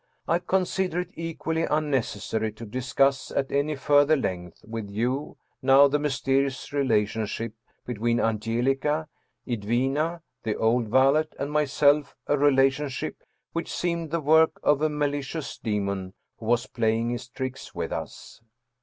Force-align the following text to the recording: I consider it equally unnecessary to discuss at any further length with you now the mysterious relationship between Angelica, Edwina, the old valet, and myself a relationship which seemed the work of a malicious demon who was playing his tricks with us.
I 0.27 0.39
consider 0.39 1.01
it 1.01 1.11
equally 1.13 1.61
unnecessary 1.61 2.51
to 2.53 2.65
discuss 2.65 3.29
at 3.29 3.51
any 3.51 3.75
further 3.75 4.15
length 4.17 4.65
with 4.67 4.89
you 4.89 5.37
now 5.61 5.87
the 5.87 5.99
mysterious 5.99 6.73
relationship 6.73 7.53
between 7.85 8.19
Angelica, 8.19 9.07
Edwina, 9.47 10.23
the 10.41 10.55
old 10.55 10.87
valet, 10.87 11.25
and 11.37 11.51
myself 11.51 12.15
a 12.25 12.35
relationship 12.35 13.17
which 13.53 13.71
seemed 13.71 14.09
the 14.09 14.21
work 14.21 14.59
of 14.63 14.81
a 14.81 14.89
malicious 14.89 15.59
demon 15.59 16.15
who 16.39 16.47
was 16.47 16.65
playing 16.65 17.11
his 17.11 17.27
tricks 17.27 17.75
with 17.75 17.91
us. 17.91 18.41